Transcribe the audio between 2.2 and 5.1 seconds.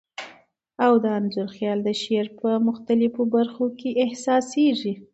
په مختلفو بر خو کي احسا سیږی.